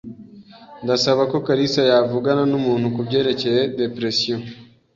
Ndasaba 0.83 1.21
ko 1.31 1.37
kalisa 1.47 1.81
yavugana 1.91 2.43
numuntu 2.51 2.85
kubyerekeye 2.95 3.61
depression. 3.79 4.41